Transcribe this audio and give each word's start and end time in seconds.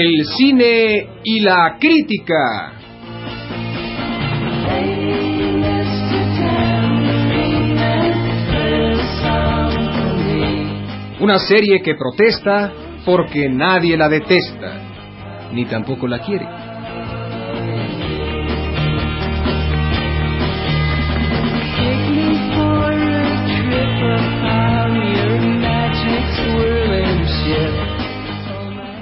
El 0.00 0.24
cine 0.26 1.08
y 1.24 1.40
la 1.40 1.76
crítica. 1.80 2.72
Una 11.18 11.40
serie 11.40 11.82
que 11.82 11.96
protesta 11.96 12.72
porque 13.04 13.48
nadie 13.48 13.96
la 13.96 14.08
detesta, 14.08 15.48
ni 15.52 15.64
tampoco 15.64 16.06
la 16.06 16.20
quiere. 16.20 16.46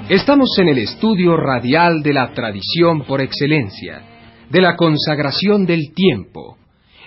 Estamos 0.09 0.57
en 0.57 0.69
el 0.69 0.77
estudio 0.77 1.35
radial 1.35 2.01
de 2.01 2.13
la 2.13 2.31
tradición 2.31 3.01
por 3.01 3.19
excelencia, 3.19 4.03
de 4.49 4.61
la 4.61 4.77
consagración 4.77 5.65
del 5.65 5.93
tiempo, 5.93 6.57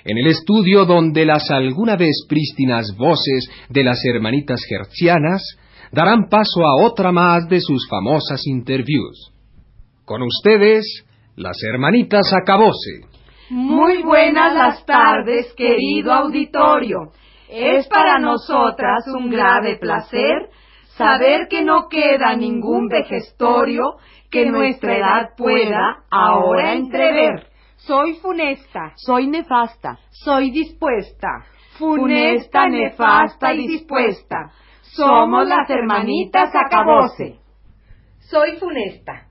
en 0.05 0.19
el 0.19 0.27
estudio 0.27 0.85
donde 0.85 1.25
las 1.25 1.51
alguna 1.51 1.97
vez 1.97 2.27
prístinas 2.29 2.95
voces 2.99 3.51
de 3.71 3.85
las 3.85 4.05
hermanitas 4.05 4.61
gercianas 4.69 5.43
darán 5.91 6.29
paso 6.29 6.67
a 6.67 6.85
otra 6.85 7.11
más 7.11 7.49
de 7.49 7.63
sus 7.63 7.89
famosas 7.89 8.47
interviews. 8.47 9.33
Con 10.05 10.21
ustedes, 10.21 10.85
las 11.37 11.57
hermanitas 11.63 12.31
Acabose. 12.35 13.07
Muy 13.49 14.03
buenas 14.03 14.55
las 14.55 14.85
tardes, 14.85 15.55
querido 15.55 16.13
auditorio. 16.13 17.13
Es 17.49 17.89
para 17.89 18.19
nosotras 18.19 19.07
un 19.17 19.31
grave 19.31 19.79
placer 19.81 20.51
saber 21.01 21.49
que 21.49 21.65
no 21.65 21.89
queda 21.89 22.37
ningún 22.37 22.89
vejestorio 22.89 23.97
que 24.31 24.51
nuestra 24.51 24.99
edad 24.99 25.31
pueda 25.35 26.05
ahora 26.11 26.75
entrever. 26.75 27.47
Soy 27.77 28.17
funesta. 28.17 28.93
Soy 28.97 29.27
nefasta. 29.27 29.99
Soy 30.11 30.51
dispuesta. 30.51 31.47
Funesta, 31.79 32.69
nefasta 32.69 33.55
y 33.55 33.67
dispuesta. 33.67 34.51
Somos 34.83 35.49
las 35.49 35.71
hermanitas 35.71 36.51
Acabose. 36.55 37.39
Soy 38.19 38.59
funesta. 38.59 39.27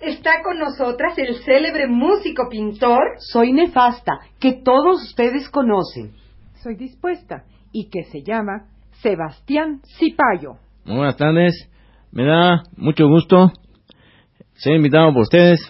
Está 0.00 0.42
con 0.42 0.58
nosotras 0.58 1.16
el 1.18 1.36
célebre 1.44 1.86
músico 1.86 2.48
pintor. 2.48 3.14
Soy 3.18 3.52
nefasta, 3.52 4.18
que 4.40 4.54
todos 4.54 5.04
ustedes 5.04 5.48
conocen. 5.48 6.16
Soy 6.64 6.74
dispuesta 6.74 7.44
y 7.70 7.90
que 7.90 8.02
se 8.10 8.24
llama 8.24 8.66
Sebastián 9.00 9.82
Cipayo. 9.96 10.56
Muy 10.84 10.96
buenas 10.96 11.16
tardes. 11.16 11.70
Me 12.10 12.24
da 12.24 12.64
mucho 12.76 13.06
gusto 13.06 13.52
ser 14.54 14.74
invitado 14.74 15.12
por 15.12 15.22
ustedes 15.22 15.60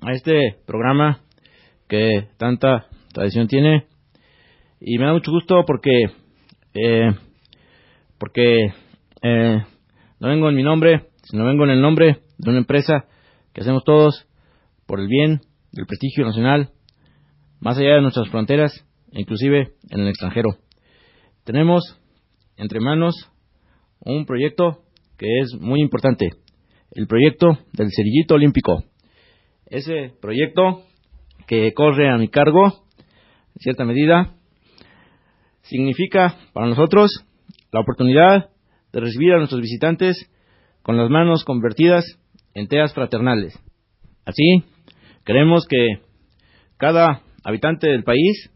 a 0.00 0.12
este 0.12 0.56
programa 0.66 1.20
que 1.86 2.28
tanta 2.38 2.86
tradición 3.12 3.46
tiene. 3.46 3.84
Y 4.80 4.96
me 4.96 5.04
da 5.04 5.12
mucho 5.12 5.30
gusto 5.30 5.64
porque, 5.66 6.04
eh, 6.72 7.12
porque 8.16 8.72
eh, 9.20 9.62
no 10.18 10.28
vengo 10.28 10.48
en 10.48 10.54
mi 10.54 10.62
nombre, 10.62 11.10
sino 11.24 11.44
vengo 11.44 11.64
en 11.64 11.70
el 11.70 11.82
nombre 11.82 12.22
de 12.38 12.50
una 12.50 12.60
empresa 12.60 13.04
que 13.52 13.60
hacemos 13.60 13.84
todos 13.84 14.26
por 14.86 14.98
el 14.98 15.08
bien 15.08 15.42
del 15.72 15.84
prestigio 15.84 16.24
nacional, 16.24 16.70
más 17.60 17.76
allá 17.76 17.96
de 17.96 18.00
nuestras 18.00 18.30
fronteras, 18.30 18.72
inclusive 19.12 19.74
en 19.90 20.00
el 20.00 20.08
extranjero. 20.08 20.56
Tenemos 21.44 22.00
entre 22.56 22.80
manos 22.80 23.30
un 24.04 24.26
proyecto 24.26 24.82
que 25.18 25.26
es 25.40 25.54
muy 25.60 25.80
importante, 25.80 26.30
el 26.92 27.06
proyecto 27.06 27.58
del 27.72 27.88
cerillito 27.94 28.34
olímpico. 28.34 28.84
Ese 29.66 30.12
proyecto 30.20 30.82
que 31.46 31.72
corre 31.72 32.10
a 32.10 32.16
mi 32.16 32.28
cargo, 32.28 32.66
en 32.66 33.60
cierta 33.60 33.84
medida, 33.84 34.34
significa 35.62 36.36
para 36.52 36.66
nosotros 36.66 37.10
la 37.72 37.80
oportunidad 37.80 38.50
de 38.92 39.00
recibir 39.00 39.32
a 39.32 39.38
nuestros 39.38 39.60
visitantes 39.60 40.30
con 40.82 40.96
las 40.96 41.10
manos 41.10 41.44
convertidas 41.44 42.04
en 42.54 42.68
teas 42.68 42.92
fraternales. 42.94 43.58
Así, 44.24 44.64
queremos 45.24 45.66
que 45.66 46.00
cada 46.76 47.22
habitante 47.42 47.88
del 47.88 48.04
país 48.04 48.50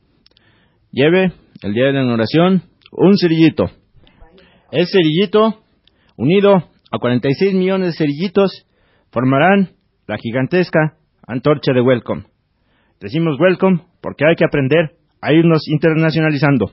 lleve 0.93 1.33
el 1.63 1.75
día 1.75 1.87
de 1.87 1.93
la 1.93 2.03
inauguración 2.03 2.63
un 2.93 3.17
cerillito 3.19 3.71
ese 4.71 4.99
cerillito, 4.99 5.63
unido 6.17 6.57
a 6.91 6.99
46 6.99 7.55
millones 7.55 7.89
de 7.89 7.97
cerillitos, 7.97 8.67
formarán 9.11 9.71
la 10.07 10.19
gigantesca 10.19 10.97
antorcha 11.27 11.73
de 11.73 11.81
Welcome. 11.81 12.25
Decimos 13.01 13.39
Welcome 13.41 13.83
porque 14.01 14.25
hay 14.27 14.35
que 14.37 14.45
aprender 14.45 14.97
a 15.21 15.33
irnos 15.33 15.67
internacionalizando. 15.69 16.73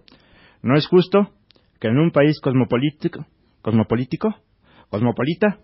No 0.62 0.76
es 0.76 0.88
justo 0.88 1.32
que 1.80 1.88
en 1.88 1.98
un 1.98 2.12
país 2.12 2.40
cosmopolítico, 2.42 3.26
cosmopolítico, 3.62 4.36
cosmopolita, 4.90 5.60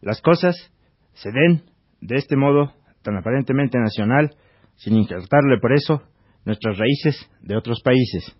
las 0.00 0.20
cosas 0.20 0.56
se 1.12 1.30
den 1.30 1.62
de 2.00 2.16
este 2.16 2.36
modo 2.36 2.72
tan 3.02 3.16
aparentemente 3.16 3.78
nacional, 3.78 4.30
sin 4.76 4.96
injertarle 4.96 5.58
por 5.60 5.72
eso 5.72 6.02
nuestras 6.44 6.78
raíces 6.78 7.30
de 7.42 7.56
otros 7.56 7.80
países. 7.82 8.36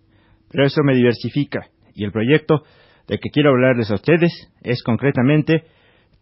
Pero 0.51 0.67
eso 0.67 0.83
me 0.83 0.95
diversifica 0.95 1.69
y 1.95 2.05
el 2.05 2.13
proyecto 2.13 2.63
de 3.11 3.19
que 3.19 3.31
quiero 3.31 3.51
hablarles 3.51 3.91
a 3.91 3.97
ustedes 3.97 4.31
es 4.63 4.85
concretamente 4.85 5.65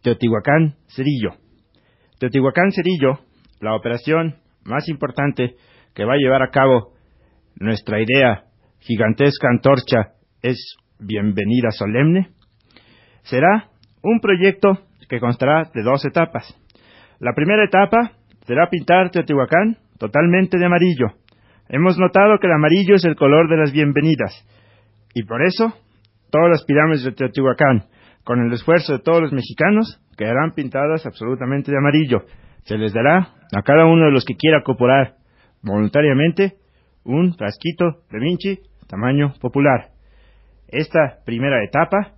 Teotihuacán 0.03 0.75
Cerillo. 0.87 1.37
Teotihuacán 2.19 2.73
Cerillo, 2.73 3.19
la 3.61 3.77
operación 3.77 4.37
más 4.65 4.89
importante 4.89 5.57
que 5.95 6.07
va 6.07 6.15
a 6.15 6.17
llevar 6.17 6.43
a 6.43 6.51
cabo 6.51 6.95
nuestra 7.57 8.01
idea 8.01 8.45
gigantesca 8.81 9.49
antorcha 9.51 10.15
es 10.41 10.77
bienvenida 10.99 11.73
solemne, 11.73 12.31
será 13.23 13.69
un 14.03 14.21
proyecto 14.21 14.79
que 15.11 15.21
constará 15.21 15.71
de 15.75 15.83
dos 15.83 16.07
etapas. 16.07 16.59
La 17.19 17.35
primera 17.35 17.65
etapa 17.65 18.13
será 18.47 18.71
pintar 18.71 19.11
Teotihuacán 19.11 19.77
totalmente 19.99 20.57
de 20.57 20.65
amarillo. 20.65 21.09
Hemos 21.69 21.99
notado 21.99 22.39
que 22.39 22.47
el 22.47 22.55
amarillo 22.55 22.95
es 22.95 23.05
el 23.05 23.15
color 23.15 23.51
de 23.51 23.59
las 23.59 23.73
bienvenidas 23.73 24.33
y 25.13 25.25
por 25.25 25.43
eso 25.43 25.75
todas 26.31 26.51
las 26.51 26.65
pirámides 26.65 27.05
de 27.05 27.13
Teotihuacán, 27.13 27.85
con 28.25 28.41
el 28.41 28.53
esfuerzo 28.53 28.93
de 28.93 28.99
todos 29.01 29.23
los 29.23 29.33
mexicanos, 29.33 30.01
quedarán 30.17 30.53
pintadas 30.55 31.07
absolutamente 31.07 31.71
de 31.71 31.79
amarillo. 31.79 32.25
Se 32.65 32.77
les 32.77 32.93
dará 32.93 33.35
a 33.57 33.63
cada 33.63 33.87
uno 33.87 34.07
de 34.07 34.13
los 34.13 34.25
que 34.25 34.37
quiera 34.37 34.63
cooperar 34.63 35.15
voluntariamente 35.63 36.57
un 37.05 37.35
frasquito 37.35 38.03
de 38.11 38.19
Vinci 38.19 38.59
tamaño 38.87 39.35
popular. 39.41 39.91
Esta 40.69 41.21
primera 41.25 41.65
etapa 41.65 42.15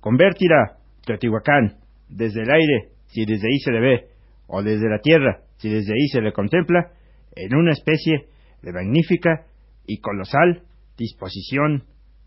convertirá 0.00 0.76
Teotihuacán 1.04 1.78
desde 2.08 2.42
el 2.42 2.50
aire, 2.50 2.90
si 3.06 3.24
desde 3.24 3.48
ahí 3.48 3.58
se 3.58 3.72
le 3.72 3.80
ve, 3.80 4.08
o 4.46 4.62
desde 4.62 4.88
la 4.88 4.98
tierra, 4.98 5.40
si 5.56 5.68
desde 5.70 5.92
ahí 5.92 6.08
se 6.08 6.20
le 6.20 6.32
contempla, 6.32 6.92
en 7.34 7.54
una 7.54 7.72
especie 7.72 8.26
de 8.62 8.72
magnífica 8.72 9.46
y 9.86 10.00
colosal 10.00 10.62
disposición 10.96 11.84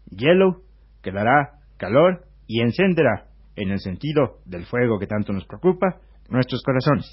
yellow 0.09 0.63
que 1.01 1.11
dará 1.11 1.59
calor 1.77 2.25
y 2.47 2.61
encenderá, 2.61 3.25
en 3.55 3.71
el 3.71 3.79
sentido 3.79 4.39
del 4.45 4.65
fuego 4.65 4.99
que 4.99 5.07
tanto 5.07 5.33
nos 5.33 5.45
preocupa, 5.45 5.97
nuestros 6.29 6.61
corazones. 6.63 7.05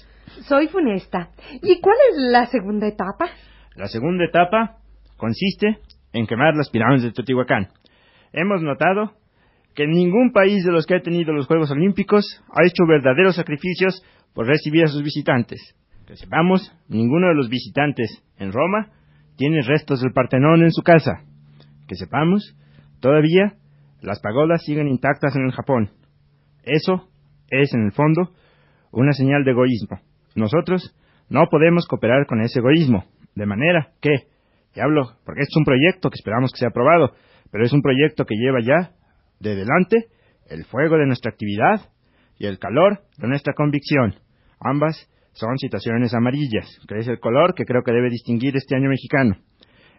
Soy 0.47 0.67
funesta. 0.67 1.29
¿Y 1.61 1.79
cuál 1.79 1.97
es 2.11 2.17
la 2.31 2.45
segunda 2.47 2.87
etapa? 2.87 3.29
La 3.75 3.87
segunda 3.87 4.25
etapa 4.25 4.77
consiste 5.17 5.79
en 6.13 6.27
quemar 6.27 6.55
las 6.55 6.69
pirámides 6.69 7.03
de 7.03 7.11
Teotihuacán. 7.11 7.67
Hemos 8.33 8.61
notado 8.61 9.13
que 9.75 9.87
ningún 9.87 10.31
país 10.31 10.63
de 10.65 10.71
los 10.71 10.85
que 10.85 10.95
ha 10.95 11.01
tenido 11.01 11.33
los 11.33 11.47
Juegos 11.47 11.71
Olímpicos 11.71 12.25
ha 12.49 12.65
hecho 12.65 12.85
verdaderos 12.87 13.35
sacrificios 13.35 14.03
por 14.33 14.47
recibir 14.47 14.83
a 14.83 14.87
sus 14.87 15.03
visitantes. 15.03 15.75
Que 16.07 16.15
sepamos, 16.15 16.73
ninguno 16.87 17.27
de 17.27 17.35
los 17.35 17.49
visitantes 17.49 18.23
en 18.37 18.51
Roma 18.51 18.89
tiene 19.35 19.61
restos 19.61 20.01
del 20.01 20.13
Partenón 20.13 20.63
en 20.63 20.71
su 20.71 20.81
casa. 20.81 21.21
Que 21.87 21.95
sepamos, 21.95 22.55
todavía 22.99 23.53
las 24.01 24.19
pagodas 24.19 24.63
siguen 24.63 24.87
intactas 24.87 25.35
en 25.35 25.45
el 25.45 25.51
Japón. 25.51 25.91
Eso 26.63 27.09
es, 27.49 27.73
en 27.73 27.85
el 27.85 27.91
fondo, 27.91 28.33
una 28.91 29.11
señal 29.13 29.43
de 29.43 29.51
egoísmo. 29.51 29.99
Nosotros 30.35 30.95
no 31.29 31.47
podemos 31.49 31.87
cooperar 31.87 32.25
con 32.27 32.41
ese 32.41 32.59
egoísmo. 32.59 33.05
De 33.35 33.45
manera 33.45 33.91
que, 34.01 34.27
y 34.75 34.79
hablo 34.79 35.17
porque 35.25 35.41
es 35.41 35.55
un 35.55 35.63
proyecto 35.63 36.09
que 36.09 36.15
esperamos 36.15 36.51
que 36.51 36.59
sea 36.59 36.69
aprobado, 36.69 37.13
pero 37.51 37.63
es 37.63 37.73
un 37.73 37.81
proyecto 37.81 38.25
que 38.25 38.35
lleva 38.35 38.59
ya 38.61 38.91
de 39.39 39.55
delante 39.55 40.07
el 40.49 40.65
fuego 40.65 40.97
de 40.97 41.05
nuestra 41.05 41.31
actividad 41.31 41.81
y 42.39 42.45
el 42.45 42.59
calor 42.59 43.01
de 43.17 43.27
nuestra 43.27 43.53
convicción. 43.53 44.15
Ambas 44.59 45.09
son 45.33 45.57
situaciones 45.57 46.13
amarillas, 46.13 46.67
que 46.87 46.97
es 46.97 47.07
el 47.07 47.19
color 47.19 47.53
que 47.53 47.65
creo 47.65 47.83
que 47.83 47.91
debe 47.91 48.09
distinguir 48.09 48.55
este 48.55 48.75
año 48.75 48.89
mexicano. 48.89 49.37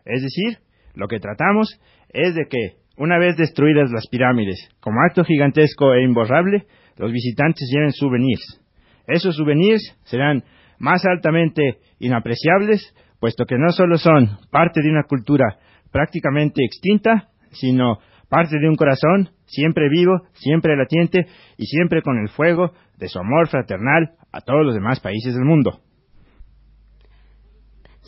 Es 0.04 0.22
decir, 0.22 0.58
lo 0.94 1.06
que 1.06 1.20
tratamos 1.20 1.80
es 2.08 2.34
de 2.34 2.46
que 2.46 2.78
una 2.98 3.18
vez 3.18 3.36
destruidas 3.36 3.90
las 3.90 4.06
pirámides, 4.08 4.68
como 4.80 5.00
acto 5.00 5.24
gigantesco 5.24 5.94
e 5.94 6.02
imborrable, 6.02 6.66
los 6.96 7.12
visitantes 7.12 7.70
lleven 7.72 7.92
souvenirs. 7.92 8.60
Esos 9.06 9.36
souvenirs 9.36 9.96
serán 10.04 10.44
más 10.78 11.04
altamente 11.06 11.78
inapreciables, 12.00 12.94
puesto 13.20 13.46
que 13.46 13.56
no 13.56 13.70
solo 13.70 13.98
son 13.98 14.38
parte 14.50 14.82
de 14.82 14.90
una 14.90 15.04
cultura 15.04 15.58
prácticamente 15.90 16.64
extinta, 16.64 17.28
sino 17.52 17.98
parte 18.28 18.58
de 18.58 18.68
un 18.68 18.76
corazón 18.76 19.30
siempre 19.46 19.88
vivo, 19.88 20.22
siempre 20.34 20.76
latiente 20.76 21.26
y 21.56 21.66
siempre 21.66 22.02
con 22.02 22.18
el 22.18 22.28
fuego 22.28 22.72
de 22.98 23.08
su 23.08 23.18
amor 23.18 23.48
fraternal 23.48 24.10
a 24.32 24.40
todos 24.40 24.64
los 24.64 24.74
demás 24.74 25.00
países 25.00 25.34
del 25.34 25.44
mundo. 25.44 25.80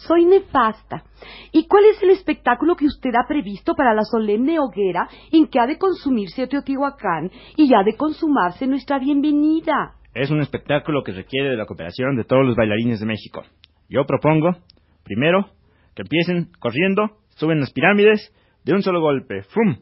Soy 0.06 0.25
nefasta. 0.25 1.05
¿Y 1.52 1.67
cuál 1.67 1.85
es 1.85 2.02
el 2.02 2.11
espectáculo 2.11 2.75
que 2.75 2.87
usted 2.87 3.11
ha 3.14 3.29
previsto 3.29 3.75
para 3.75 3.94
la 3.94 4.05
solemne 4.05 4.58
hoguera 4.58 5.08
en 5.31 5.47
que 5.47 5.61
ha 5.61 5.67
de 5.67 5.76
consumirse 5.76 6.47
Teotihuacán 6.47 7.31
y 7.56 7.73
ha 7.75 7.82
de 7.82 7.97
consumarse 7.97 8.67
nuestra 8.67 8.99
bienvenida? 8.99 9.94
Es 10.14 10.31
un 10.31 10.41
espectáculo 10.41 11.02
que 11.02 11.12
requiere 11.12 11.50
de 11.50 11.56
la 11.56 11.67
cooperación 11.67 12.17
de 12.17 12.25
todos 12.25 12.47
los 12.47 12.56
bailarines 12.56 13.00
de 13.00 13.06
México. 13.06 13.43
Yo 13.91 14.06
propongo, 14.06 14.56
primero, 15.05 15.50
que 15.94 16.03
empiecen 16.03 16.50
corriendo, 16.58 17.19
suben 17.37 17.61
las 17.61 17.73
pirámides 17.73 18.35
de 18.64 18.73
un 18.73 18.82
solo 18.82 19.00
golpe, 19.00 19.43
¡fum! 19.43 19.76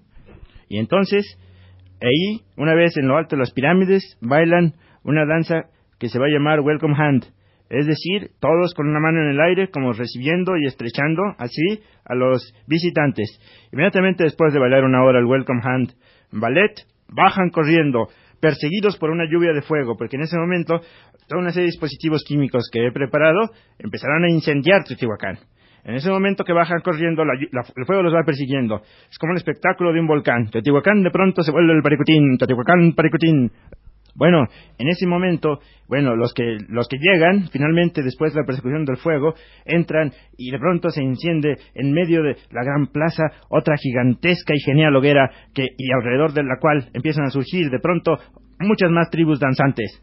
Y 0.69 0.79
entonces, 0.79 1.39
ahí, 2.03 2.43
una 2.57 2.75
vez 2.75 2.97
en 2.97 3.07
lo 3.07 3.17
alto 3.17 3.37
de 3.37 3.41
las 3.41 3.53
pirámides, 3.53 4.19
bailan 4.21 4.75
una 5.05 5.25
danza 5.27 5.71
que 5.99 6.09
se 6.09 6.19
va 6.19 6.27
a 6.27 6.31
llamar 6.31 6.61
Welcome 6.61 6.95
Hand, 6.99 7.38
es 7.71 7.87
decir, 7.87 8.31
todos 8.41 8.75
con 8.75 8.89
una 8.89 9.01
mano 9.01 9.21
en 9.21 9.31
el 9.31 9.41
aire, 9.41 9.69
como 9.69 9.93
recibiendo 9.93 10.57
y 10.57 10.67
estrechando 10.67 11.23
así 11.39 11.81
a 12.05 12.15
los 12.15 12.55
visitantes. 12.67 13.39
Inmediatamente 13.73 14.25
después 14.25 14.53
de 14.53 14.61
bailar 14.61 14.85
una 14.85 15.05
hora 15.05 15.19
el 15.19 15.27
Welcome 15.27 15.61
Hand 15.63 15.93
Ballet, 16.33 16.73
bajan 17.09 17.51
corriendo, 17.51 18.09
perseguidos 18.41 18.97
por 18.97 19.11
una 19.11 19.25
lluvia 19.31 19.53
de 19.53 19.63
fuego, 19.63 19.97
porque 19.97 20.17
en 20.17 20.23
ese 20.23 20.39
momento 20.39 20.81
toda 21.27 21.41
una 21.41 21.51
serie 21.51 21.67
de 21.67 21.73
dispositivos 21.73 22.25
químicos 22.27 22.69
que 22.73 22.87
he 22.87 22.93
preparado 22.93 23.51
empezarán 23.79 24.25
a 24.25 24.31
incendiar 24.31 24.85
Teotihuacán. 24.85 25.39
En 25.85 25.95
ese 25.95 26.11
momento 26.11 26.45
que 26.45 26.53
bajan 26.53 26.81
corriendo, 26.81 27.23
el 27.23 27.87
fuego 27.87 28.03
los 28.03 28.13
va 28.13 28.23
persiguiendo. 28.25 28.83
Es 29.11 29.17
como 29.19 29.33
el 29.33 29.39
espectáculo 29.39 29.93
de 29.93 30.01
un 30.01 30.07
volcán. 30.07 30.51
Teotihuacán 30.51 31.03
de 31.03 31.11
pronto 31.11 31.43
se 31.43 31.51
vuelve 31.51 31.73
el 31.73 31.83
paricutín, 31.83 32.37
Teotihuacán, 32.37 32.93
paricutín. 32.95 33.51
Bueno, 34.19 34.49
en 34.79 34.89
ese 34.89 35.07
momento, 35.07 35.61
bueno, 35.87 36.17
los 36.17 36.35
que, 36.35 36.59
los 36.69 36.89
que 36.89 36.99
llegan, 36.99 37.49
finalmente, 37.53 38.03
después 38.03 38.35
de 38.35 38.41
la 38.41 38.47
persecución 38.47 38.85
del 38.85 38.97
fuego, 38.97 39.35
entran 39.65 40.13
y 40.37 40.51
de 40.51 40.59
pronto 40.59 40.91
se 40.91 41.03
enciende 41.03 41.55
en 41.75 41.93
medio 41.93 42.25
de 42.25 42.37
la 42.51 42.65
gran 42.65 42.89
plaza 42.89 43.23
otra 43.49 43.77
gigantesca 43.77 44.55
y 44.57 44.61
genial 44.61 44.97
hoguera 44.97 45.31
que, 45.55 45.69
y 45.79 45.93
alrededor 45.93 46.33
de 46.33 46.43
la 46.43 46.59
cual 46.61 46.91
empiezan 46.95 47.27
a 47.27 47.31
surgir 47.31 47.71
de 47.71 47.79
pronto 47.79 48.19
muchas 48.59 48.91
más 48.91 49.09
tribus 49.09 49.39
danzantes. 49.39 50.03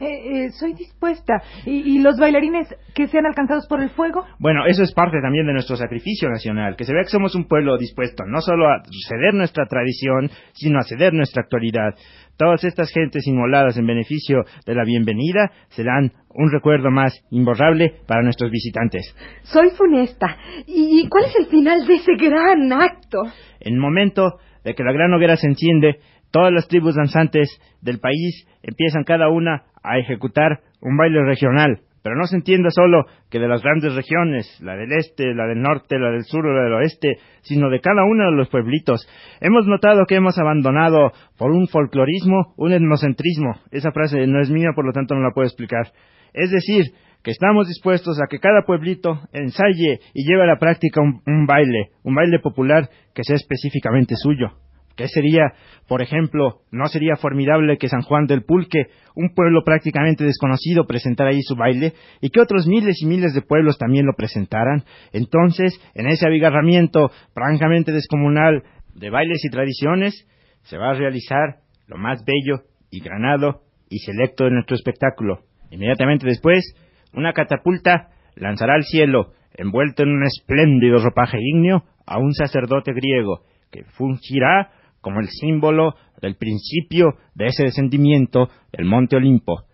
Eh, 0.00 0.46
eh, 0.46 0.50
soy 0.50 0.74
dispuesta. 0.74 1.40
¿Y, 1.64 2.00
los 2.00 2.18
bailarines 2.18 2.74
que 2.92 3.06
sean 3.06 3.26
alcanzados 3.26 3.68
por 3.68 3.80
el 3.80 3.90
fuego? 3.90 4.24
Bueno, 4.40 4.66
eso 4.66 4.82
es 4.82 4.92
parte 4.92 5.20
también 5.22 5.46
de 5.46 5.52
nuestro 5.52 5.76
sacrificio 5.76 6.28
nacional, 6.28 6.74
que 6.76 6.84
se 6.84 6.92
vea 6.92 7.02
que 7.02 7.10
somos 7.10 7.36
un 7.36 7.46
pueblo 7.46 7.78
dispuesto 7.78 8.24
no 8.26 8.40
solo 8.40 8.68
a 8.68 8.82
ceder 9.08 9.34
nuestra 9.34 9.66
tradición, 9.66 10.28
sino 10.54 10.80
a 10.80 10.82
ceder 10.82 11.12
nuestra 11.12 11.42
actualidad. 11.42 11.94
Todas 12.36 12.64
estas 12.64 12.90
gentes 12.92 13.26
inmoladas 13.26 13.76
en 13.76 13.86
beneficio 13.86 14.44
de 14.66 14.74
la 14.74 14.84
bienvenida 14.84 15.52
serán 15.68 16.12
un 16.30 16.50
recuerdo 16.50 16.90
más 16.90 17.24
imborrable 17.30 18.00
para 18.06 18.22
nuestros 18.22 18.50
visitantes. 18.50 19.14
Soy 19.42 19.70
funesta. 19.70 20.36
¿Y 20.66 21.08
cuál 21.08 21.24
es 21.24 21.36
el 21.36 21.46
final 21.46 21.86
de 21.86 21.94
ese 21.94 22.12
gran 22.16 22.72
acto? 22.72 23.22
En 23.60 23.74
el 23.74 23.80
momento 23.80 24.38
de 24.64 24.74
que 24.74 24.82
la 24.82 24.92
gran 24.92 25.12
hoguera 25.12 25.36
se 25.36 25.46
enciende, 25.46 25.98
Todas 26.32 26.50
las 26.50 26.66
tribus 26.66 26.94
danzantes 26.96 27.60
del 27.82 28.00
país 28.00 28.48
empiezan 28.62 29.04
cada 29.04 29.28
una 29.28 29.64
a 29.84 29.98
ejecutar 29.98 30.60
un 30.80 30.96
baile 30.96 31.22
regional, 31.24 31.80
pero 32.02 32.16
no 32.16 32.26
se 32.26 32.36
entiende 32.36 32.70
solo 32.70 33.04
que 33.30 33.38
de 33.38 33.48
las 33.48 33.62
grandes 33.62 33.94
regiones, 33.94 34.60
la 34.60 34.76
del 34.76 34.92
este, 34.92 35.34
la 35.34 35.46
del 35.46 35.60
norte, 35.60 35.98
la 35.98 36.10
del 36.10 36.24
sur 36.24 36.44
o 36.44 36.52
la 36.52 36.64
del 36.64 36.72
oeste, 36.74 37.16
sino 37.42 37.70
de 37.70 37.80
cada 37.80 38.04
uno 38.04 38.30
de 38.30 38.36
los 38.36 38.48
pueblitos. 38.48 39.08
Hemos 39.40 39.66
notado 39.66 40.04
que 40.06 40.16
hemos 40.16 40.38
abandonado 40.38 41.12
por 41.38 41.50
un 41.50 41.68
folclorismo 41.68 42.54
un 42.56 42.72
etnocentrismo. 42.72 43.54
Esa 43.70 43.92
frase 43.92 44.26
no 44.26 44.40
es 44.40 44.50
mía, 44.50 44.70
por 44.74 44.84
lo 44.84 44.92
tanto 44.92 45.14
no 45.14 45.22
la 45.22 45.32
puedo 45.32 45.46
explicar. 45.46 45.92
Es 46.32 46.50
decir, 46.50 46.86
que 47.22 47.30
estamos 47.30 47.68
dispuestos 47.68 48.20
a 48.20 48.26
que 48.28 48.40
cada 48.40 48.62
pueblito 48.62 49.20
ensaye 49.32 50.00
y 50.12 50.26
lleve 50.26 50.42
a 50.42 50.46
la 50.46 50.58
práctica 50.58 51.00
un 51.00 51.46
baile, 51.46 51.90
un 52.02 52.14
baile 52.14 52.40
popular 52.40 52.88
que 53.14 53.22
sea 53.22 53.36
específicamente 53.36 54.16
suyo. 54.16 54.48
¿Qué 54.96 55.08
sería, 55.08 55.52
por 55.88 56.02
ejemplo, 56.02 56.60
no 56.70 56.86
sería 56.86 57.16
formidable 57.16 57.78
que 57.78 57.88
San 57.88 58.02
Juan 58.02 58.26
del 58.26 58.42
Pulque, 58.42 58.86
un 59.14 59.34
pueblo 59.34 59.62
prácticamente 59.64 60.24
desconocido, 60.24 60.86
presentara 60.86 61.30
ahí 61.30 61.42
su 61.42 61.56
baile 61.56 61.94
y 62.20 62.30
que 62.30 62.40
otros 62.40 62.66
miles 62.66 63.00
y 63.02 63.06
miles 63.06 63.34
de 63.34 63.42
pueblos 63.42 63.78
también 63.78 64.06
lo 64.06 64.12
presentaran? 64.14 64.84
Entonces, 65.12 65.80
en 65.94 66.08
ese 66.08 66.26
abigarramiento 66.26 67.10
francamente 67.34 67.92
descomunal 67.92 68.62
de 68.94 69.10
bailes 69.10 69.44
y 69.44 69.50
tradiciones, 69.50 70.28
se 70.62 70.78
va 70.78 70.90
a 70.90 70.94
realizar 70.94 71.56
lo 71.86 71.96
más 71.96 72.24
bello 72.24 72.64
y 72.90 73.00
granado 73.00 73.62
y 73.88 73.98
selecto 73.98 74.44
de 74.44 74.52
nuestro 74.52 74.76
espectáculo. 74.76 75.40
Inmediatamente 75.70 76.26
después, 76.26 76.74
una 77.14 77.32
catapulta 77.32 78.08
lanzará 78.36 78.74
al 78.74 78.84
cielo, 78.84 79.32
envuelto 79.54 80.02
en 80.02 80.10
un 80.10 80.24
espléndido 80.24 80.98
ropaje 80.98 81.38
ígneo, 81.40 81.84
a 82.06 82.18
un 82.18 82.32
sacerdote 82.32 82.92
griego, 82.92 83.44
que 83.70 83.84
fungirá 83.84 84.70
como 85.02 85.20
el 85.20 85.28
símbolo 85.28 85.94
del 86.22 86.36
principio 86.36 87.16
de 87.34 87.48
ese 87.48 87.64
descendimiento 87.64 88.48
del 88.72 88.86
monte 88.86 89.16
Olimpo. 89.16 89.64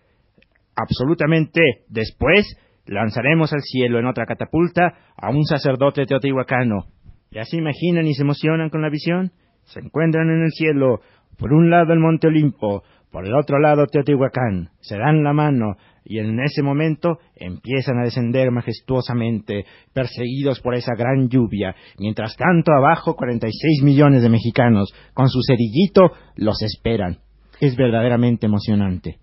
Absolutamente 0.74 1.60
después 1.88 2.56
lanzaremos 2.86 3.52
al 3.52 3.60
cielo 3.60 4.00
en 4.00 4.06
otra 4.06 4.26
catapulta 4.26 4.94
a 5.16 5.30
un 5.30 5.44
sacerdote 5.44 6.06
teotihuacano. 6.06 6.86
¿Ya 7.30 7.44
se 7.44 7.58
imaginan 7.58 8.06
y 8.06 8.14
se 8.14 8.22
emocionan 8.22 8.70
con 8.70 8.82
la 8.82 8.88
visión? 8.88 9.30
Se 9.64 9.80
encuentran 9.80 10.30
en 10.30 10.42
el 10.42 10.50
cielo, 10.50 11.00
por 11.36 11.52
un 11.52 11.70
lado 11.70 11.92
el 11.92 12.00
monte 12.00 12.26
Olimpo, 12.26 12.82
por 13.10 13.26
el 13.26 13.34
otro 13.34 13.58
lado 13.58 13.86
Teotihuacán, 13.86 14.70
se 14.80 14.98
dan 14.98 15.22
la 15.22 15.32
mano 15.32 15.76
y 16.08 16.18
en 16.18 16.40
ese 16.40 16.62
momento 16.62 17.18
empiezan 17.36 17.98
a 17.98 18.04
descender 18.04 18.50
majestuosamente, 18.50 19.66
perseguidos 19.92 20.58
por 20.60 20.74
esa 20.74 20.94
gran 20.96 21.28
lluvia. 21.28 21.76
Mientras 21.98 22.34
tanto, 22.34 22.72
abajo, 22.72 23.14
46 23.14 23.82
millones 23.82 24.22
de 24.22 24.30
mexicanos, 24.30 24.90
con 25.12 25.28
su 25.28 25.40
cerillito, 25.46 26.12
los 26.34 26.62
esperan. 26.62 27.18
Es 27.60 27.76
verdaderamente 27.76 28.46
emocionante. 28.46 29.18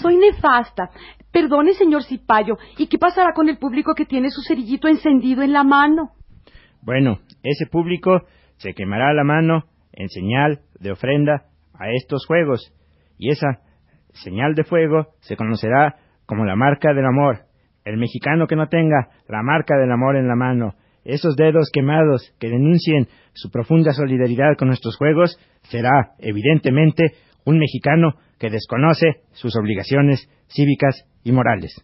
Soy 0.00 0.16
nefasta. 0.16 0.90
Perdone, 1.32 1.72
señor 1.72 2.04
Cipayo. 2.04 2.56
¿Y 2.78 2.86
qué 2.86 2.98
pasará 2.98 3.32
con 3.34 3.48
el 3.48 3.58
público 3.58 3.92
que 3.96 4.06
tiene 4.06 4.30
su 4.30 4.42
cerillito 4.42 4.86
encendido 4.86 5.42
en 5.42 5.52
la 5.52 5.64
mano? 5.64 6.12
Bueno, 6.82 7.18
ese 7.42 7.66
público 7.66 8.22
se 8.58 8.74
quemará 8.74 9.12
la 9.12 9.24
mano 9.24 9.64
en 9.92 10.08
señal 10.08 10.60
de 10.78 10.92
ofrenda 10.92 11.46
a 11.74 11.90
estos 11.90 12.26
juegos. 12.26 12.72
Y 13.18 13.30
esa 13.30 13.65
señal 14.16 14.54
de 14.54 14.64
fuego 14.64 15.08
se 15.20 15.36
conocerá 15.36 15.96
como 16.26 16.44
la 16.44 16.56
marca 16.56 16.92
del 16.92 17.06
amor. 17.06 17.46
El 17.84 17.98
mexicano 17.98 18.46
que 18.46 18.56
no 18.56 18.68
tenga 18.68 19.08
la 19.28 19.42
marca 19.42 19.76
del 19.76 19.92
amor 19.92 20.16
en 20.16 20.26
la 20.26 20.34
mano, 20.34 20.74
esos 21.04 21.36
dedos 21.36 21.70
quemados 21.72 22.34
que 22.40 22.48
denuncien 22.48 23.06
su 23.32 23.50
profunda 23.50 23.92
solidaridad 23.92 24.56
con 24.58 24.68
nuestros 24.68 24.96
juegos, 24.96 25.38
será, 25.62 26.14
evidentemente, 26.18 27.12
un 27.44 27.58
mexicano 27.58 28.14
que 28.38 28.50
desconoce 28.50 29.22
sus 29.32 29.56
obligaciones 29.56 30.28
cívicas 30.48 31.06
y 31.22 31.32
morales. 31.32 31.80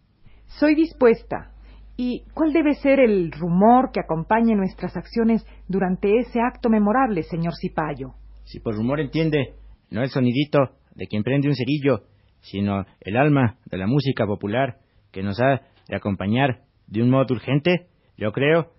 Soy 0.46 0.74
dispuesta. 0.74 1.52
¿Y 1.96 2.24
cuál 2.34 2.52
debe 2.52 2.74
ser 2.74 3.00
el 3.00 3.30
rumor 3.30 3.90
que 3.92 4.00
acompañe 4.00 4.56
nuestras 4.56 4.96
acciones 4.96 5.46
durante 5.68 6.18
ese 6.18 6.40
acto 6.40 6.68
memorable, 6.68 7.22
señor 7.22 7.52
Cipayo? 7.60 8.14
Si 8.44 8.60
por 8.60 8.74
rumor 8.74 8.98
entiende, 8.98 9.54
no 9.90 10.02
el 10.02 10.08
sonidito 10.08 10.58
de 10.94 11.06
quien 11.06 11.22
prende 11.22 11.48
un 11.48 11.54
cerillo, 11.54 12.04
sino 12.42 12.84
el 13.00 13.16
alma 13.16 13.56
de 13.66 13.78
la 13.78 13.86
música 13.86 14.26
popular 14.26 14.76
que 15.10 15.22
nos 15.22 15.40
ha 15.40 15.62
de 15.88 15.96
acompañar 15.96 16.60
de 16.86 17.02
un 17.02 17.10
modo 17.10 17.34
urgente, 17.34 17.86
yo 18.16 18.32
creo 18.32 18.72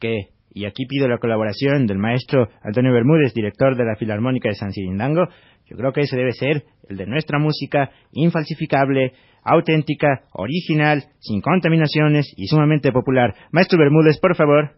que, 0.00 0.30
y 0.52 0.64
aquí 0.64 0.86
pido 0.86 1.08
la 1.08 1.18
colaboración 1.18 1.86
del 1.86 1.98
maestro 1.98 2.48
Antonio 2.62 2.92
Bermúdez, 2.92 3.32
director 3.34 3.76
de 3.76 3.84
la 3.84 3.96
Filarmónica 3.96 4.48
de 4.48 4.56
San 4.56 4.72
Cirindango, 4.72 5.28
yo 5.66 5.76
creo 5.76 5.92
que 5.92 6.00
ese 6.00 6.16
debe 6.16 6.32
ser 6.32 6.64
el 6.88 6.96
de 6.96 7.06
nuestra 7.06 7.38
música 7.38 7.90
infalsificable, 8.12 9.12
auténtica, 9.44 10.24
original, 10.32 11.04
sin 11.20 11.40
contaminaciones 11.40 12.32
y 12.36 12.46
sumamente 12.48 12.90
popular. 12.90 13.34
Maestro 13.52 13.78
Bermúdez, 13.78 14.18
por 14.18 14.34
favor. 14.34 14.72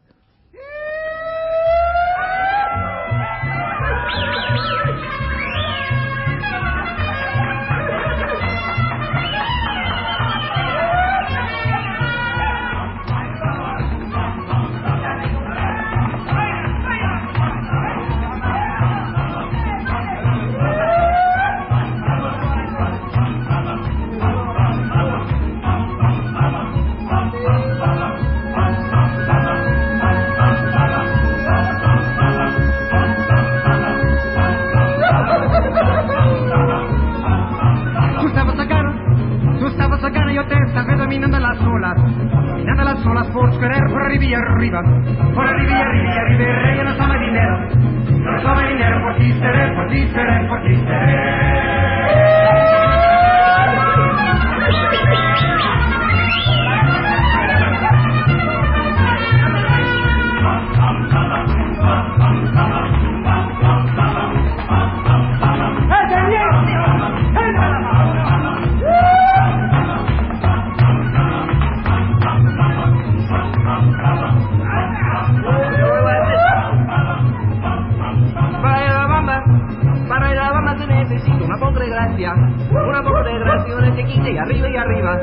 Chiquita 83.97 84.31
y 84.31 84.39
arriba 84.39 84.69
y 84.69 84.77
arriba, 84.77 85.21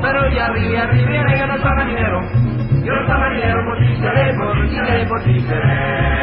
pero 0.00 0.32
y 0.32 0.38
arriba 0.38 0.72
y 0.72 0.76
arriba, 0.76 1.38
yo 1.38 1.46
no 1.46 1.56
soy 1.58 1.76
marinero, 1.76 2.20
yo 2.84 2.92
no 2.92 3.06
soy 3.06 3.18
marinero, 3.18 3.64
por 3.64 3.78
ti 3.78 3.96
seré, 4.00 4.34
por 4.36 4.52
ti 4.54 4.68
seré, 4.74 5.06
por 5.06 5.24
ti 5.24 5.40
seré. 5.40 6.16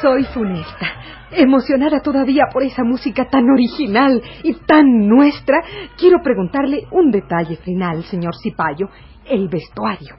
Soy 0.00 0.24
funesta, 0.32 0.86
emocionada 1.32 2.00
todavía 2.00 2.44
por 2.52 2.62
esa 2.62 2.84
música 2.84 3.28
tan 3.28 3.50
original 3.50 4.22
y 4.42 4.54
tan 4.66 5.06
nuestra, 5.06 5.60
quiero 5.98 6.22
preguntarle 6.22 6.84
un 6.90 7.10
detalle 7.10 7.56
final, 7.56 8.02
señor 8.04 8.34
Cipayo, 8.42 8.88
el 9.28 9.48
vestuario. 9.48 10.16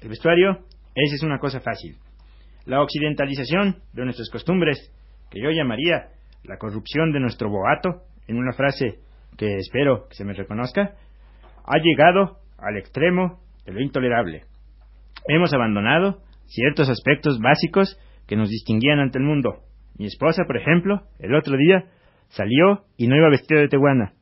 El 0.00 0.08
vestuario, 0.08 0.58
esa 0.94 1.14
es 1.14 1.22
una 1.22 1.38
cosa 1.38 1.60
fácil. 1.60 1.96
La 2.64 2.82
occidentalización 2.82 3.82
de 3.92 4.04
nuestras 4.04 4.30
costumbres, 4.30 4.92
que 5.30 5.42
yo 5.42 5.50
llamaría 5.50 6.08
la 6.44 6.56
corrupción 6.56 7.12
de 7.12 7.20
nuestro 7.20 7.50
boato, 7.50 8.07
en 8.28 8.36
una 8.36 8.52
frase 8.52 9.00
que 9.36 9.56
espero 9.56 10.06
que 10.08 10.14
se 10.14 10.24
me 10.24 10.34
reconozca, 10.34 10.94
ha 11.64 11.78
llegado 11.78 12.38
al 12.58 12.76
extremo 12.76 13.40
de 13.64 13.72
lo 13.72 13.80
intolerable. 13.80 14.44
Hemos 15.26 15.52
abandonado 15.52 16.22
ciertos 16.46 16.88
aspectos 16.88 17.40
básicos 17.40 17.98
que 18.26 18.36
nos 18.36 18.50
distinguían 18.50 19.00
ante 19.00 19.18
el 19.18 19.24
mundo. 19.24 19.62
Mi 19.98 20.06
esposa, 20.06 20.44
por 20.46 20.56
ejemplo, 20.56 21.02
el 21.18 21.34
otro 21.34 21.56
día 21.56 21.86
salió 22.28 22.84
y 22.96 23.08
no 23.08 23.16
iba 23.16 23.30
vestida 23.30 23.60
de 23.60 23.68
teguana. 23.68 24.12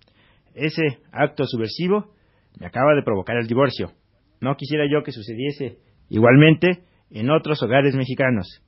Ese 0.54 0.98
acto 1.12 1.44
subversivo 1.44 2.12
me 2.58 2.66
acaba 2.66 2.94
de 2.94 3.02
provocar 3.02 3.36
el 3.36 3.46
divorcio. 3.46 3.92
No 4.40 4.56
quisiera 4.56 4.84
yo 4.90 5.02
que 5.02 5.12
sucediese 5.12 5.78
igualmente 6.08 6.82
en 7.10 7.30
otros 7.30 7.62
hogares 7.62 7.94
mexicanos. 7.94 8.62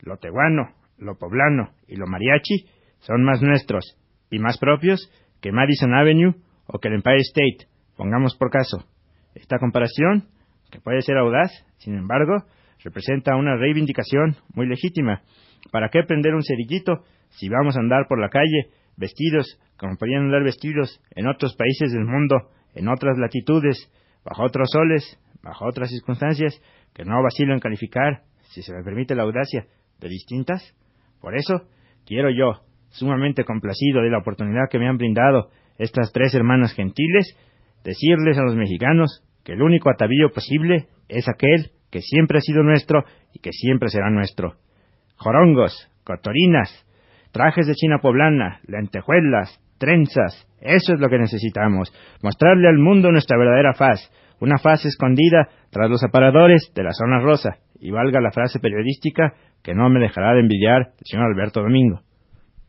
Lo 0.00 0.18
teguano, 0.18 0.74
lo 0.98 1.16
poblano 1.16 1.72
y 1.88 1.96
lo 1.96 2.06
mariachi 2.06 2.66
son 3.00 3.24
más 3.24 3.42
nuestros 3.42 3.98
y 4.32 4.38
más 4.38 4.58
propios 4.58 5.08
que 5.40 5.52
Madison 5.52 5.94
Avenue 5.94 6.34
o 6.66 6.78
que 6.78 6.88
el 6.88 6.94
Empire 6.94 7.20
State, 7.20 7.68
pongamos 7.96 8.34
por 8.36 8.50
caso. 8.50 8.84
Esta 9.34 9.58
comparación, 9.58 10.24
que 10.70 10.80
puede 10.80 11.02
ser 11.02 11.18
audaz, 11.18 11.52
sin 11.76 11.94
embargo, 11.94 12.44
representa 12.82 13.36
una 13.36 13.56
reivindicación 13.56 14.36
muy 14.54 14.66
legítima. 14.66 15.22
¿Para 15.70 15.90
qué 15.90 16.02
prender 16.02 16.34
un 16.34 16.42
cerillito 16.42 17.04
si 17.28 17.48
vamos 17.48 17.76
a 17.76 17.80
andar 17.80 18.06
por 18.08 18.18
la 18.18 18.30
calle 18.30 18.70
vestidos 18.96 19.60
como 19.76 19.96
podían 19.96 20.24
andar 20.24 20.42
vestidos 20.42 21.00
en 21.14 21.26
otros 21.26 21.54
países 21.54 21.92
del 21.92 22.04
mundo, 22.04 22.48
en 22.74 22.88
otras 22.88 23.18
latitudes, 23.18 23.90
bajo 24.24 24.44
otros 24.44 24.70
soles, 24.72 25.18
bajo 25.42 25.66
otras 25.66 25.90
circunstancias, 25.90 26.58
que 26.94 27.04
no 27.04 27.22
vacilo 27.22 27.52
en 27.52 27.60
calificar, 27.60 28.22
si 28.50 28.62
se 28.62 28.72
me 28.72 28.82
permite 28.82 29.14
la 29.14 29.24
audacia, 29.24 29.66
de 30.00 30.08
distintas? 30.08 30.74
Por 31.20 31.36
eso, 31.36 31.66
quiero 32.06 32.30
yo, 32.30 32.62
sumamente 32.92 33.44
complacido 33.44 34.02
de 34.02 34.10
la 34.10 34.18
oportunidad 34.18 34.68
que 34.70 34.78
me 34.78 34.88
han 34.88 34.96
brindado 34.96 35.50
estas 35.78 36.12
tres 36.12 36.34
hermanas 36.34 36.74
gentiles, 36.74 37.36
decirles 37.84 38.38
a 38.38 38.42
los 38.42 38.54
mexicanos 38.54 39.24
que 39.44 39.52
el 39.52 39.62
único 39.62 39.90
atavío 39.90 40.30
posible 40.30 40.86
es 41.08 41.28
aquel 41.28 41.72
que 41.90 42.00
siempre 42.00 42.38
ha 42.38 42.40
sido 42.40 42.62
nuestro 42.62 43.04
y 43.34 43.40
que 43.40 43.52
siempre 43.52 43.88
será 43.88 44.10
nuestro. 44.10 44.54
Jorongos, 45.16 45.90
cotorinas, 46.04 46.86
trajes 47.32 47.66
de 47.66 47.74
china 47.74 47.98
poblana, 48.00 48.60
lentejuelas, 48.66 49.60
trenzas, 49.78 50.46
eso 50.60 50.94
es 50.94 51.00
lo 51.00 51.08
que 51.08 51.18
necesitamos, 51.18 51.92
mostrarle 52.22 52.68
al 52.68 52.78
mundo 52.78 53.10
nuestra 53.10 53.36
verdadera 53.36 53.74
faz, 53.74 54.10
una 54.40 54.58
faz 54.58 54.84
escondida 54.84 55.48
tras 55.70 55.90
los 55.90 56.02
aparadores 56.04 56.72
de 56.74 56.82
la 56.82 56.92
zona 56.92 57.20
rosa, 57.20 57.58
y 57.80 57.90
valga 57.90 58.20
la 58.20 58.30
frase 58.30 58.60
periodística 58.60 59.34
que 59.62 59.74
no 59.74 59.88
me 59.90 60.00
dejará 60.00 60.34
de 60.34 60.40
envidiar 60.40 60.92
el 60.98 61.04
señor 61.04 61.26
Alberto 61.26 61.62
Domingo. 61.62 62.00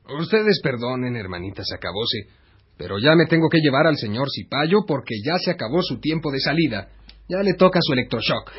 Ustedes 0.10 0.60
perdonen, 0.62 1.16
hermanita 1.16 1.64
Sacabose, 1.64 2.28
pero 2.78 2.98
ya 3.00 3.16
me 3.16 3.26
tengo 3.26 3.50
que 3.50 3.60
llevar 3.60 3.88
al 3.88 3.98
señor 3.98 4.28
Cipayo 4.30 4.80
porque 4.86 5.16
ya 5.24 5.38
se 5.38 5.52
acabó 5.52 5.82
su 5.82 6.00
tiempo 6.00 6.32
de 6.32 6.40
salida. 6.40 6.90
Ya 7.30 7.42
le 7.42 7.54
toca 7.54 7.80
su 7.82 7.94
electroshock. 7.94 8.52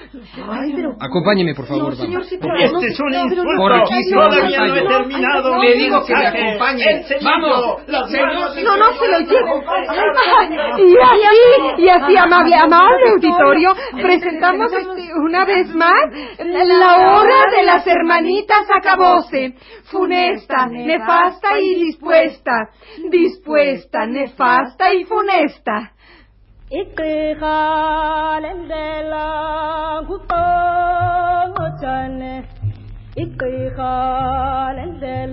Ay, 0.48 0.72
pero... 0.74 0.96
Acompáñeme, 0.98 1.54
por 1.54 1.66
favor, 1.66 1.90
No, 1.90 1.96
señor 1.96 2.22
vamos. 2.40 2.62
Este 2.62 2.86
es 2.86 3.00
un 3.00 3.12
insulto. 3.12 3.56
Por 3.58 3.72
aquí, 3.74 4.02
señor 4.04 4.30
Todavía 4.30 4.66
no 4.66 4.76
he 4.76 4.88
terminado. 4.88 5.62
Le 5.62 5.74
digo 5.74 6.04
que 6.06 6.14
me 6.14 6.26
acompañe. 6.26 7.04
Vamos. 7.22 7.86
No, 7.86 8.76
no 8.78 8.92
se 8.94 9.08
lo 9.08 9.20
llevo. 9.20 9.62
Y 10.78 10.96
así, 10.96 11.82
y 11.82 11.88
así, 11.88 12.16
amable, 12.16 12.56
amable 12.56 13.10
auditorio, 13.10 13.74
presentamos 14.00 14.72
este, 14.72 15.12
una 15.14 15.44
vez 15.44 15.68
más 15.74 16.00
la 16.38 17.18
hora 17.18 17.50
de 17.54 17.64
las 17.64 17.86
hermanitas 17.86 18.66
acabose. 18.74 19.54
Funesta, 19.84 20.66
nefasta 20.68 21.60
y 21.60 21.74
dispuesta. 21.84 22.70
Dispuesta, 23.10 24.06
nefasta 24.06 24.94
y 24.94 25.04
funesta. 25.04 25.93
کالند 27.40 28.72
لا 29.08 29.28
گ 30.08 30.10
ڪو 30.30 30.44
وچن 31.56 32.22
هڪ 33.18 33.40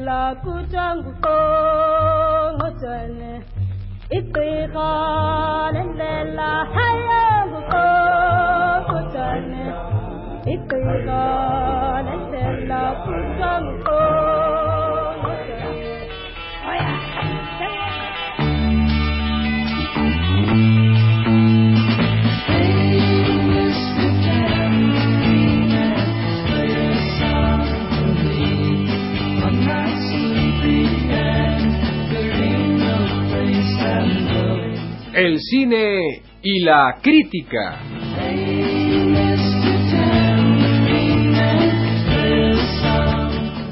لا 0.07 0.23
ڪجهه 0.43 1.05
ڪونه 1.25 2.67
هڪ 4.11 4.35
لا 6.38 6.53
هيا 6.75 7.25
گ 7.51 7.55
ڪونه 7.71 9.63
هڪ 10.47 10.71
گانا 11.07 12.15
ڪجهه 13.05 13.53
ڪو 13.88 14.21
El 35.24 35.38
cine 35.40 36.24
y 36.42 36.63
la 36.63 36.98
crítica. 37.00 37.80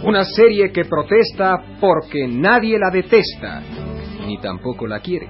Una 0.04 0.26
serie 0.26 0.72
que 0.72 0.86
protesta 0.86 1.58
porque 1.82 2.28
nadie 2.28 2.78
la 2.78 2.92
detesta, 2.92 3.64
ni 4.28 4.38
tampoco 4.38 4.86
la 4.86 5.00
quiere. 5.00 5.28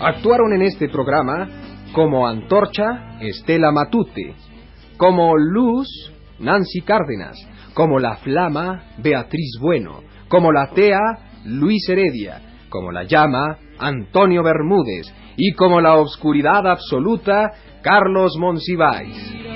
Actuaron 0.00 0.52
en 0.52 0.62
este 0.62 0.88
programa 0.88 1.48
como 1.92 2.26
Antorcha, 2.26 3.20
Estela 3.20 3.70
Matute, 3.70 4.34
como 4.96 5.36
Luz, 5.36 5.86
Nancy 6.40 6.80
Cárdenas, 6.80 7.36
como 7.74 7.98
La 7.98 8.16
Flama, 8.16 8.84
Beatriz 8.98 9.58
Bueno, 9.60 10.00
como 10.28 10.52
La 10.52 10.70
Tea, 10.70 10.98
Luis 11.44 11.88
Heredia, 11.88 12.40
como 12.68 12.92
La 12.92 13.04
Llama, 13.04 13.58
Antonio 13.78 14.42
Bermúdez, 14.42 15.12
y 15.36 15.52
como 15.52 15.80
La 15.80 15.96
Obscuridad 15.96 16.66
Absoluta, 16.66 17.50
Carlos 17.82 18.36
Monsiváis. 18.38 19.49